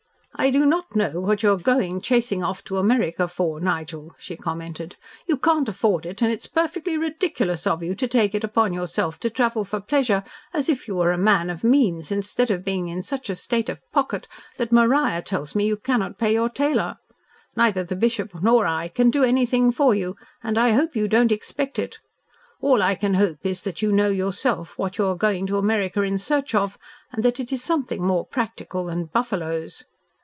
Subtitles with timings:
[0.33, 4.35] "I do not know what you are going chasing off to America for, Nigel," she
[4.35, 4.95] commented.
[5.27, 8.73] "You can't afford it and it is perfectly ridiculous of you to take it upon
[8.73, 12.63] yourself to travel for pleasure as if you were a man of means instead of
[12.63, 14.27] being in such a state of pocket
[14.57, 16.95] that Maria tells me you cannot pay your tailor.
[17.55, 21.31] Neither the Bishop nor I can do anything for you and I hope you don't
[21.33, 21.99] expect it.
[22.61, 26.01] All I can hope is that you know yourself what you are going to America
[26.01, 26.79] in search of,
[27.11, 29.83] and that it is something more practical than buffaloes.